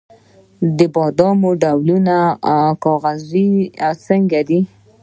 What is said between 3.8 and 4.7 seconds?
او سنګي دي.